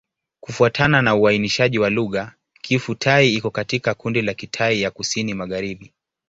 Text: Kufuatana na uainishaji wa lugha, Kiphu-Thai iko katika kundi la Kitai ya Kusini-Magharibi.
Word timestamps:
Kufuatana 0.39 1.01
na 1.01 1.15
uainishaji 1.15 1.79
wa 1.79 1.89
lugha, 1.89 2.35
Kiphu-Thai 2.61 3.33
iko 3.33 3.49
katika 3.51 3.93
kundi 3.93 4.21
la 4.21 4.33
Kitai 4.33 4.81
ya 4.81 4.91
Kusini-Magharibi. 4.91 5.93